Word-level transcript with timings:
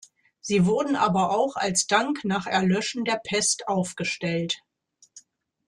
Sie 0.39 0.65
wurden 0.65 0.95
aber 0.95 1.29
auch 1.29 1.57
als 1.57 1.85
Dank 1.85 2.25
nach 2.25 2.47
Erlöschen 2.47 3.05
der 3.05 3.21
Pest 3.23 3.67
aufgestellt. 3.67 4.57